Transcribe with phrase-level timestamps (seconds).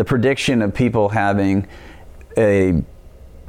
[0.00, 1.68] the prediction of people having
[2.38, 2.82] a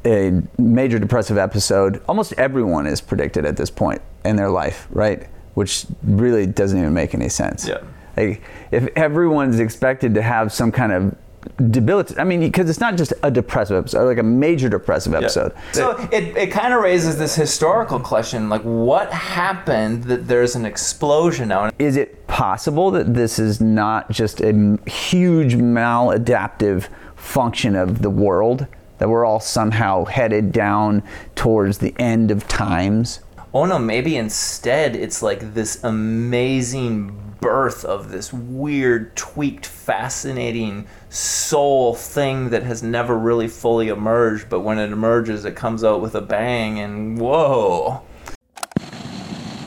[0.04, 5.29] a major depressive episode, almost everyone is predicted at this point in their life, right?
[5.53, 7.65] Which really doesn't even make any sense.
[7.65, 7.77] Yeah.
[8.17, 8.41] Like,
[8.71, 11.15] if everyone's expected to have some kind of
[11.69, 15.54] debilitating, I mean, because it's not just a depressive episode, like a major depressive episode.
[15.71, 20.66] So it, it kind of raises this historical question like, what happened that there's an
[20.66, 21.71] explosion now?
[21.80, 28.67] Is it possible that this is not just a huge maladaptive function of the world?
[28.99, 31.02] That we're all somehow headed down
[31.34, 33.21] towards the end of times?
[33.53, 41.94] Oh no, maybe instead it's like this amazing birth of this weird, tweaked, fascinating soul
[41.94, 46.16] thing that has never really fully emerged, but when it emerges, it comes out with
[46.16, 48.02] a bang and whoa.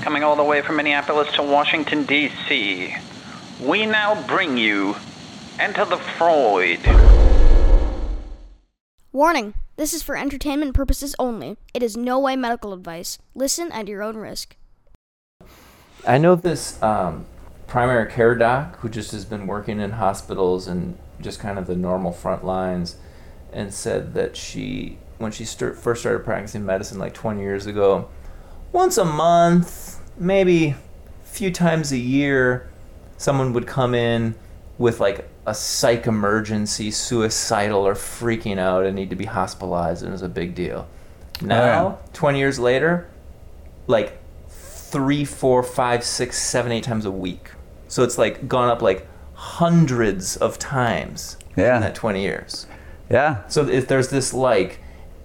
[0.00, 2.94] Coming all the way from Minneapolis to Washington, D.C.,
[3.60, 4.96] we now bring you
[5.58, 6.80] Enter the Freud.
[9.12, 11.56] Warning this is for entertainment purposes only.
[11.72, 13.18] It is no way medical advice.
[13.34, 14.56] Listen at your own risk.
[16.06, 17.26] I know this um,
[17.74, 21.74] primary care doc who just has been working in hospitals and just kind of the
[21.74, 22.94] normal front lines,
[23.52, 28.08] and said that she, when she start, first started practicing medicine like 20 years ago,
[28.70, 30.76] once a month, maybe a
[31.24, 32.70] few times a year,
[33.16, 34.36] someone would come in
[34.78, 40.10] with like a psych emergency, suicidal, or freaking out and need to be hospitalized, and
[40.10, 40.86] it was a big deal.
[41.42, 43.10] Oh, now, 20 years later,
[43.88, 44.16] like
[44.48, 47.50] three, four, five, six, seven, eight times a week.
[47.88, 51.76] So it's like gone up like hundreds of times Yeah.
[51.76, 52.66] in that 20 years.
[53.10, 53.46] Yeah.
[53.48, 54.80] So if there's this like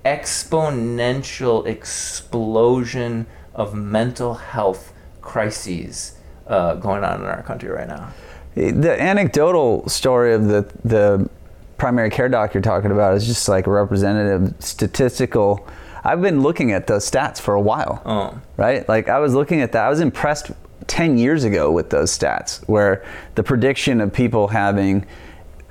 [0.06, 6.14] exponential explosion of mental health crises
[6.48, 8.10] uh, going on in our country right now.
[8.56, 11.30] The anecdotal story of the the
[11.78, 15.66] primary care doc you're talking about is just like a representative statistical.
[16.04, 18.42] I've been looking at those stats for a while, Oh.
[18.58, 18.88] right?
[18.90, 19.86] Like I was looking at that.
[19.86, 20.52] I was impressed
[20.90, 23.06] 10 years ago with those stats where
[23.36, 25.06] the prediction of people having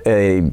[0.05, 0.51] a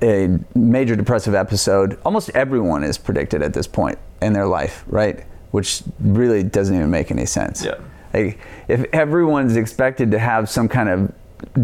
[0.00, 5.24] a major depressive episode, almost everyone is predicted at this point in their life, right?
[5.50, 7.64] Which really doesn't even make any sense.
[7.64, 7.74] Yeah.
[8.14, 8.38] Like,
[8.68, 11.12] if everyone's expected to have some kind of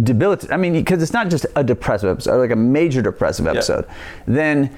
[0.05, 3.87] debilitating, I mean, because it's not just a depressive episode, like a major depressive episode,
[4.27, 4.77] then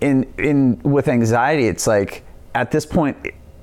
[0.00, 2.22] in in with anxiety, it's like
[2.54, 3.16] at this point,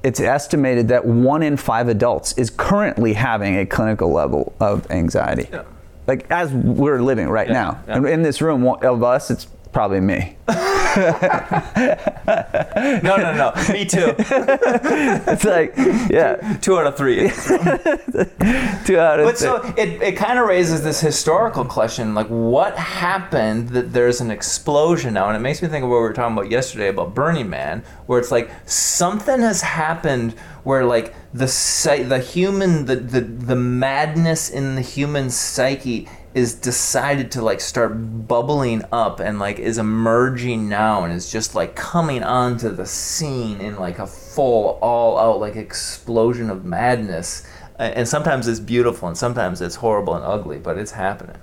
[0.03, 5.47] it's estimated that one in five adults is currently having a clinical level of anxiety.
[5.51, 5.63] Yeah.
[6.07, 8.13] Like as we're living right Yeah, now, yeah.
[8.13, 10.37] in this room of us, it's probably me.
[13.03, 13.53] No, no, no.
[13.73, 14.13] Me too.
[14.17, 15.73] It's like,
[16.09, 17.29] yeah, Two out of three.
[17.29, 18.39] two out of three.
[18.85, 19.35] But three.
[19.35, 24.31] so it, it kind of raises this historical question like, what happened that there's an
[24.31, 25.27] explosion now?
[25.27, 27.83] And it makes me think of what we were talking about yesterday about Burning Man,
[28.07, 30.33] where it's like something has happened
[30.63, 36.53] where like the psy- the human the, the the madness in the human psyche is
[36.53, 41.75] decided to like start bubbling up and like is emerging now and is just like
[41.75, 47.47] coming onto the scene in like a full all out like explosion of madness.
[47.77, 51.37] And sometimes it's beautiful and sometimes it's horrible and ugly but it's happening.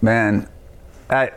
[0.00, 0.48] Man
[1.10, 1.32] I,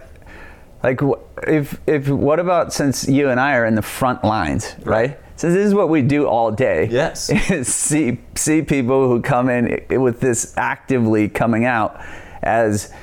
[0.83, 1.01] like
[1.47, 5.49] if if what about since you and I are in the front lines right, so
[5.49, 6.87] this is what we do all day.
[6.91, 7.29] Yes.
[7.29, 11.99] is see see people who come in with this actively coming out
[12.43, 12.93] as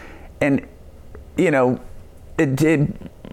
[0.40, 0.66] and
[1.36, 1.80] you know
[2.38, 2.90] it, it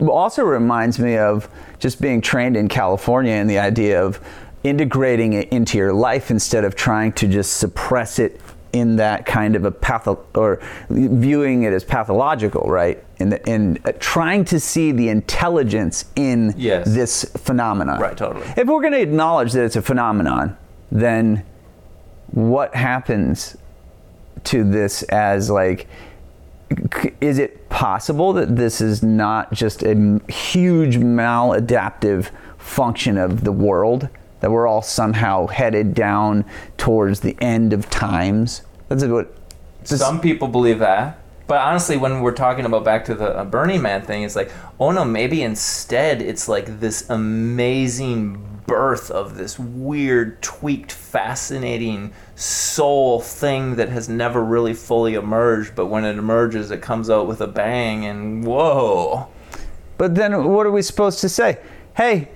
[0.07, 4.19] also reminds me of just being trained in California and the idea of
[4.63, 8.41] integrating it into your life instead of trying to just suppress it
[8.73, 10.59] in that kind of a path or
[10.89, 13.01] viewing it as pathological, right?
[13.17, 16.93] In the, in uh, trying to see the intelligence in Yes.
[16.93, 17.99] this phenomenon.
[17.99, 18.45] Right, totally.
[18.57, 20.57] If we're going to acknowledge that it's a phenomenon,
[20.91, 21.43] then
[22.31, 23.55] what happens
[24.45, 25.87] to this as like
[27.21, 34.09] is it possible that this is not just a huge maladaptive function of the world
[34.41, 36.43] that we're all somehow headed down
[36.77, 38.63] towards the end of times?
[38.89, 39.33] That's what
[39.83, 41.17] some people believe that
[41.47, 44.51] but honestly when we're talking about back to the uh, burning man thing it's like
[44.79, 53.19] oh no maybe instead it's like this amazing birth of this weird tweaked fascinating soul
[53.19, 57.41] thing that has never really fully emerged but when it emerges it comes out with
[57.41, 59.27] a bang and whoa
[59.97, 61.57] But then what are we supposed to say?
[61.95, 62.29] Hey,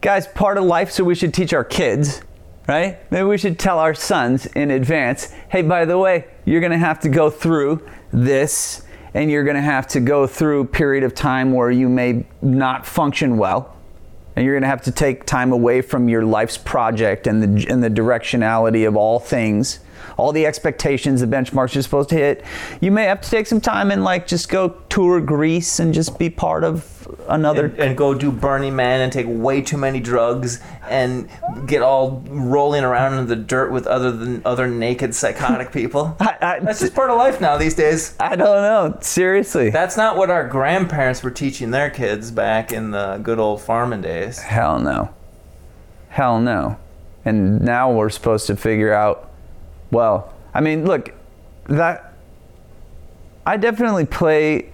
[0.00, 2.22] guys, part of life, so we should teach our kids,
[2.66, 2.98] right?
[3.10, 6.78] Maybe we should tell our sons in advance, hey, by the way, you're going to
[6.78, 8.82] have to go through this
[9.12, 12.24] and you're going to have to go through a period of time where you may
[12.42, 13.76] not function well
[14.36, 17.70] and you're going to have to take time away from your life's project and the
[17.70, 19.80] and the directionality of all things
[20.16, 22.44] all the expectations the benchmarks you're supposed to hit
[22.80, 26.18] you may have to take some time and like just go tour greece and just
[26.18, 26.94] be part of
[27.28, 31.28] another and, and go do Burning Man and take way too many drugs and
[31.66, 36.16] get all rolling around in the dirt with other than other naked psychotic people.
[36.20, 38.14] I, I, That's just part of life now these days.
[38.20, 42.90] I don't know seriously That's not what our grandparents were teaching their kids back in
[42.90, 44.38] the good old farming days.
[44.38, 45.14] Hell no.
[46.10, 46.78] Hell no.
[47.24, 49.30] And now we're supposed to figure out,
[49.94, 51.14] well, I mean, look,
[51.68, 52.12] that
[53.46, 54.72] I definitely play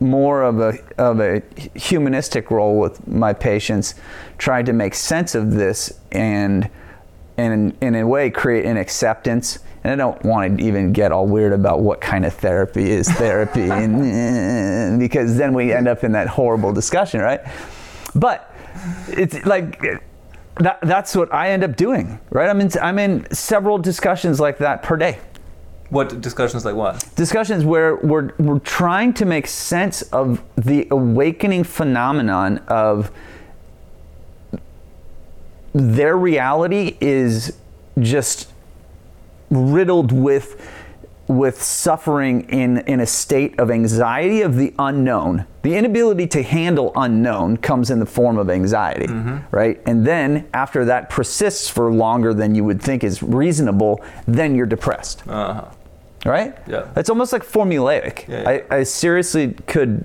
[0.00, 1.42] more of a of a
[1.74, 3.94] humanistic role with my patients
[4.38, 6.68] trying to make sense of this and
[7.36, 11.26] and in a way create an acceptance and I don't want to even get all
[11.26, 16.12] weird about what kind of therapy is therapy and, because then we end up in
[16.12, 17.40] that horrible discussion, right?
[18.14, 18.52] But
[19.08, 19.84] it's like
[20.56, 22.48] that, that's what I end up doing, right?
[22.48, 25.18] I'm in, I'm in several discussions like that per day.
[25.90, 27.06] What discussions like what?
[27.16, 33.10] Discussions where we're, we're trying to make sense of the awakening phenomenon of
[35.74, 37.58] their reality is
[37.98, 38.50] just
[39.50, 40.60] riddled with
[41.28, 45.46] with suffering in, in a state of anxiety of the unknown.
[45.62, 49.06] The inability to handle unknown comes in the form of anxiety,
[49.52, 49.80] right?
[49.86, 54.66] And then after that persists for longer than you would think is reasonable, then you're
[54.66, 55.64] depressed, Uh-huh.
[56.26, 56.56] right?
[56.66, 56.88] Yeah.
[56.96, 58.26] It's almost like formulaic.
[58.26, 58.62] Yeah, yeah.
[58.70, 60.04] I, I seriously could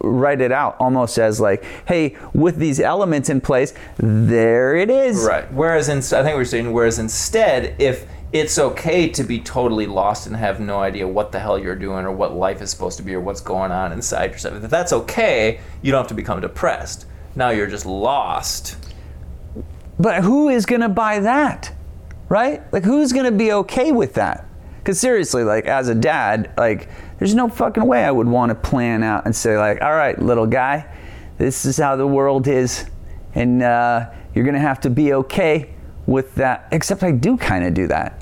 [0.00, 5.24] write it out almost as like, hey, with these elements in place, there it is.
[5.24, 5.52] Right.
[5.52, 9.86] Whereas in, I think we are saying, whereas instead, if it's okay to be totally
[9.86, 12.98] lost and have no idea what the hell you're doing or what life is supposed
[12.98, 16.14] to be or what's going on inside yourself, if that's okay, you don't have to
[16.14, 17.06] become depressed.
[17.34, 18.76] Now you're just lost.
[19.98, 21.74] But who is going to buy that?
[22.28, 22.70] Right?
[22.72, 24.46] Like, who's going to be okay with that?
[24.78, 28.54] Because seriously, like, as a dad, like, there's no fucking way I would want to
[28.54, 30.86] plan out and say, like, all right, little guy,
[31.38, 32.84] this is how the world is.
[33.34, 35.70] And uh, you're going to have to be okay
[36.08, 36.66] with that.
[36.72, 38.20] Except I do kind of do that.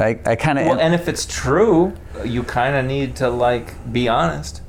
[0.00, 0.66] I, I kind of.
[0.66, 4.62] Well, and if it's true, you kind of need to like be honest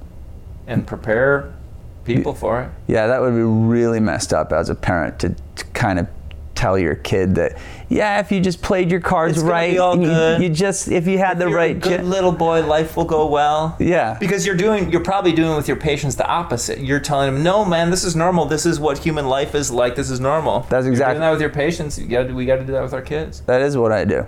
[0.68, 1.56] and prepare
[2.04, 2.70] people for it.
[2.88, 6.08] Yeah, that would be really messed up as a parent to, to kind of
[6.56, 7.58] tell your kid that,
[7.90, 10.88] yeah, if you just played your cards It's right, be all and you, you just
[10.88, 13.76] if you had the You're a right, good ge- little boy, life will go well.
[13.80, 14.18] Yeah.
[14.20, 16.80] Because you're doing, you're probably doing with your patients the opposite.
[16.80, 18.46] You're telling them, no, man, this is normal.
[18.46, 19.96] This is what human life is like.
[19.96, 20.62] This is normal.
[20.70, 22.00] That's exactly- doing that with your patients.
[22.00, 23.42] You got to, we got to do that with our kids.
[23.42, 24.26] that is what I do.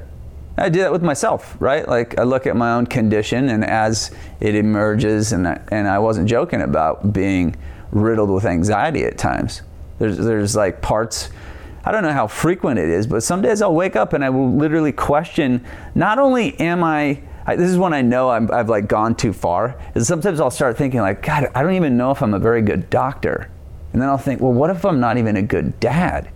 [0.59, 1.88] I do that with myself, right?
[1.88, 4.09] Like I look at my own condition, and as
[4.39, 7.56] it emerges, and I, and I wasn't joking about being
[7.91, 9.62] riddled with anxiety at times.
[10.00, 11.29] There's there's like parts.
[11.88, 14.30] I don't know how frequent it is, but some days I'll wake up and I
[14.30, 15.63] will literally question.
[15.95, 19.31] Not only am I I, this is when I know I'm, I've like gone too
[19.31, 19.80] far.
[19.95, 22.62] Is sometimes I'll start thinking like, God, I don't even know if I'm a very
[22.62, 23.50] good doctor,
[23.94, 26.30] and then I'll think, well, what if I'm not even a good dad?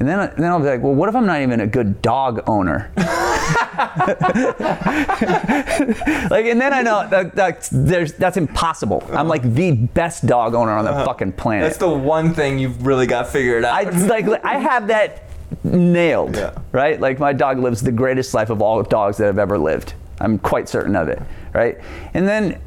[0.00, 2.42] And then, then I'll be like, well, what if I'm not even a good dog
[2.46, 2.92] owner?
[6.30, 9.06] like, and then I know that, that's, there's, that's impossible.
[9.12, 11.04] I'm like the best dog owner on the uh-huh.
[11.04, 11.64] fucking planet.
[11.64, 13.74] That's the one thing you've really got figured out.
[13.74, 15.24] I like I have that
[15.64, 16.56] nailed, Yeah.
[16.72, 17.00] right?
[17.00, 19.94] Like my dog lives the greatest life of all dogs that have ever lived.
[20.20, 21.20] I'm quite certain of it,
[21.54, 21.78] right?
[22.14, 22.60] And then,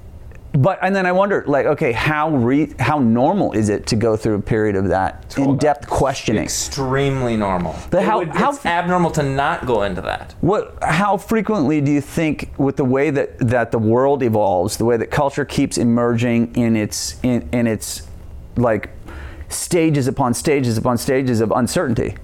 [0.53, 4.15] but and then I wonder, like, okay, how re, how normal is it to go
[4.15, 6.43] through a period of that in-depth questioning?
[6.43, 7.75] Extremely normal.
[7.89, 10.35] But It how- would- how- it's abnormal to not go into that.
[10.41, 10.77] What?
[10.83, 14.97] How frequently do you think, with the way that, that the world evolves, the way
[14.97, 18.03] that culture keeps emerging in its in, in its
[18.55, 18.89] like
[19.49, 22.15] stages upon stages upon stages of uncertainty,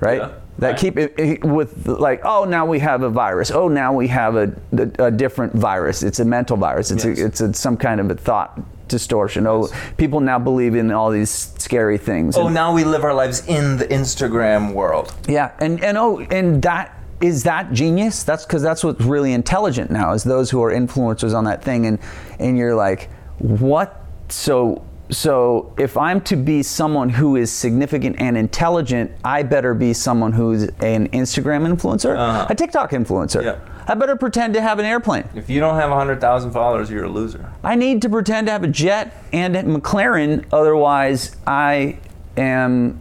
[0.00, 0.18] right?
[0.18, 0.28] Yeah,
[0.58, 3.50] that keep it, it- with like, oh, now we have a virus.
[3.50, 4.52] Oh, now we have a,
[4.98, 6.02] a, a different virus.
[6.02, 6.90] It's a mental virus.
[6.90, 7.18] It's Yes.
[7.20, 8.58] a, it's a, some kind of a thought
[8.88, 9.46] distortion.
[9.46, 12.36] Oh, people now believe in all these scary things.
[12.36, 15.14] Oh, And- now we live our lives in the Instagram world.
[15.28, 18.22] yeah, and and oh, and that is that genius.
[18.24, 21.86] That's because that's what's really intelligent now is those who are influencers on that thing,
[21.86, 21.98] and
[22.38, 24.02] and you're like, what?
[24.28, 29.92] So so if I'm to be someone who is significant and intelligent, I better be
[29.92, 32.46] someone who's an Instagram influencer, Uh-huh.
[32.50, 33.42] a TikTok influencer.
[33.44, 33.56] Yeah.
[33.88, 35.28] I better pretend to have an airplane.
[35.36, 37.52] If you don't have 100,000 followers, you're a loser.
[37.62, 41.98] I need to pretend to have a jet and a McLaren, otherwise I
[42.36, 43.00] am.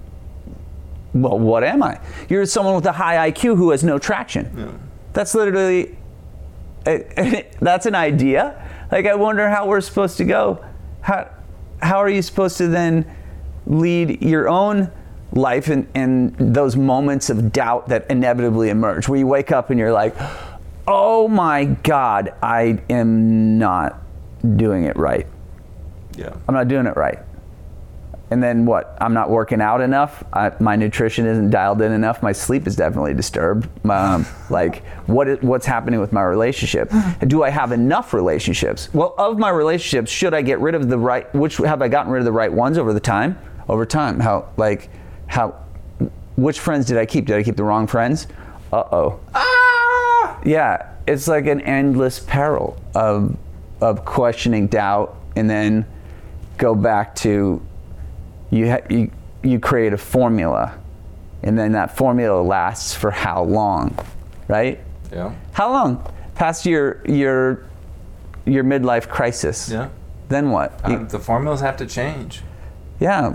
[1.15, 1.99] Well, what am I?
[2.29, 4.79] You're someone with a high IQ who has no traction.
[5.13, 5.97] That's literally.
[6.85, 10.63] that's an idea, Like, I wonder how we're supposed to go.
[11.01, 11.27] How,
[11.81, 13.05] how are you supposed to then
[13.65, 14.91] lead your own
[15.31, 19.79] life in, in those moments of doubt that inevitably emerge, where you wake up and
[19.79, 20.15] you're like,
[20.87, 24.01] oh my God, I am not
[24.55, 25.27] doing it right.
[26.15, 26.35] Yeah.
[26.47, 27.19] I'm not doing it right.
[28.31, 28.97] And then what?
[28.99, 30.23] I'm not working out enough.
[30.33, 32.23] I, my nutrition isn't dialed in enough.
[32.23, 33.67] My sleep is definitely disturbed.
[33.87, 36.91] Um, like, what is, what's happening with my relationship?
[37.27, 38.91] Do I have enough relationships?
[38.93, 41.33] Well, of my relationships, should I get rid of the right?
[41.35, 43.37] Which have I gotten rid of the right ones over the time?
[43.67, 44.89] Over time, how like
[45.27, 45.55] how?
[46.35, 47.25] Which friends did I keep?
[47.25, 48.27] Did I keep the wrong friends?
[48.71, 49.19] Uh oh.
[49.33, 50.39] Ah!
[50.45, 53.35] Yeah, it's like an endless peril of
[53.81, 55.85] of questioning doubt, and then
[56.57, 57.59] go back to
[58.55, 59.11] you ha- you
[59.43, 60.73] you create a formula,
[61.43, 63.95] and then that formula lasts for how long,
[64.47, 64.79] right?
[65.11, 65.33] Yeah.
[65.53, 66.01] How long?
[66.35, 67.65] Past your your
[68.45, 69.69] your midlife crisis.
[69.69, 69.89] Yeah.
[70.29, 70.79] Then what?
[70.87, 72.41] You- Um, the formulas have to change.
[72.99, 73.33] yeah.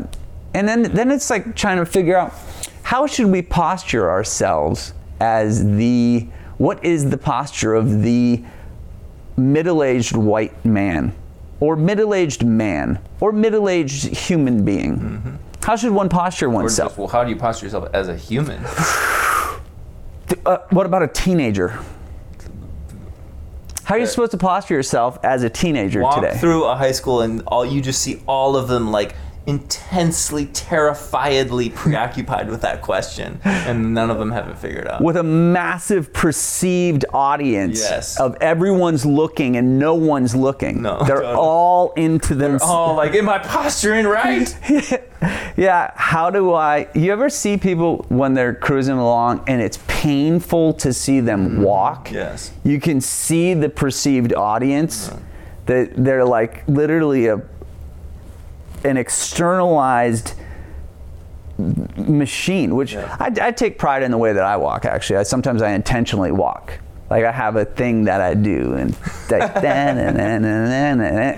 [0.55, 2.33] And then then it's like trying to figure out
[2.83, 6.27] how should we posture ourselves as the
[6.59, 8.43] what is the posture of the
[9.37, 11.13] middle-aged white man
[11.61, 15.39] or middle-aged man or middle-aged human being?
[15.63, 16.93] How should one posture oneself?
[16.93, 18.65] just, well, how do you posture yourself as a human?
[20.47, 21.77] Uh, what about a teenager?
[23.85, 26.39] How are you supposed to posture yourself as a teenager Walk today?
[26.39, 29.17] through a high school and all you just see all of them like
[29.51, 35.03] intensely, terrifiedly preoccupied with that question, and none of them have it figured out.
[35.03, 38.19] with a massive perceived audience Yes.
[38.21, 40.83] of everyone's looking and no one's looking.
[40.83, 41.35] No, They're totally.
[41.35, 42.59] all into them.
[42.63, 44.49] Oh, like, am I posturing right?
[45.57, 50.75] yeah, how do I you ever see people when they're cruising along and it's painful
[50.75, 52.07] to see them walk?
[52.07, 52.15] Mm-hmm.
[52.15, 52.53] Yes.
[52.65, 55.11] You can see the perceived audience
[55.67, 57.41] that they're like literally a
[58.85, 60.35] an externalized
[61.97, 63.17] machine, which Yeah.
[63.19, 64.85] I, I take pride in the way that I walk.
[64.85, 66.79] Actually, I, sometimes I intentionally walk.
[67.11, 68.97] Like I have a thing that I do, and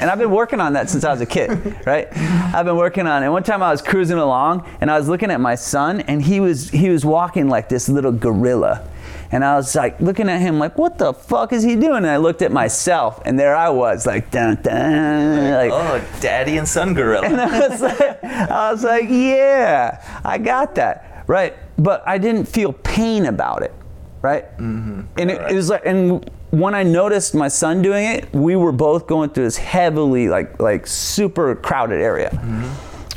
[0.03, 1.51] and I've been working on that since I was a kid,
[1.87, 2.09] right?
[2.55, 3.31] I've been working on it.
[3.31, 6.41] One time I was cruising along, and I was looking at my son, and he
[6.41, 8.87] was he was walking like this little gorilla,
[9.33, 11.97] and I was like looking at him like, what the fuck is he doing?
[11.97, 16.59] And I looked at myself, and there I was, like dun dun, like Oh, daddy
[16.59, 17.27] and son gorilla.
[17.29, 21.57] I was like, I was like, yeah, I got that, right?
[21.79, 23.73] But I didn't feel pain about it,
[24.21, 24.45] right?
[24.59, 25.01] Mm-hmm.
[25.17, 28.73] And it, it was like, and when I noticed my son doing it, we were
[28.73, 32.31] both going through this heavily, like, like super crowded area,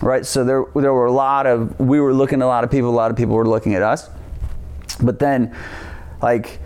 [0.01, 0.25] right?
[0.25, 2.89] So there, there were a lot of, we were looking at a lot of people,
[2.89, 4.09] a lot of people were looking at us,
[5.01, 5.53] but then,
[6.25, 6.59] like,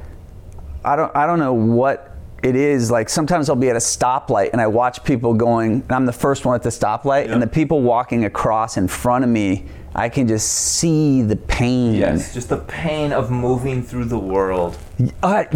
[0.85, 1.97] I don't I don't know what
[2.41, 2.89] it is.
[2.89, 6.13] Like sometimes I'll be at a stoplight and I watch people going and I'm the
[6.13, 10.07] first one at the stoplight and the people walking across in front of me, I
[10.07, 11.95] can just see the pain.
[11.95, 14.77] Yes, just the pain of moving through the world.
[15.21, 15.47] I,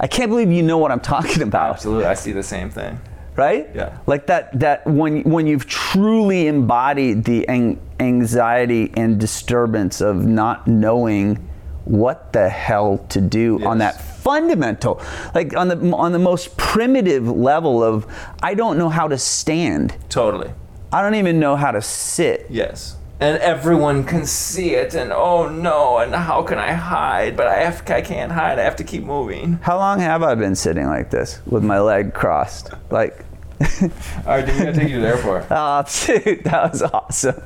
[0.00, 1.74] I can't believe you know what I'm talking about.
[1.74, 2.98] Absolutely, I see the same thing.
[3.36, 3.68] right?
[3.74, 3.96] Yeah.
[4.06, 10.66] Like that that when when you've truly embodied the an- anxiety and disturbance of not
[10.66, 11.38] knowing
[11.84, 15.02] what the hell to do on that fundamental
[15.34, 18.06] like on the on the most primitive level of
[18.42, 19.94] I don't know how to stand.
[20.08, 20.50] Totally.
[20.92, 22.46] I don't even know how to sit.
[22.48, 22.96] Yes.
[23.20, 27.36] And everyone can see it, and oh no, and how can I hide?
[27.36, 28.58] But I have, I can't hide.
[28.58, 29.54] I have to keep moving.
[29.62, 32.70] How long have I been sitting like this with my leg crossed?
[32.90, 33.24] Like
[33.82, 33.88] All
[34.26, 35.46] right, dude, we gotta take you to the airport.
[35.50, 37.40] Oh, dude, that was awesome.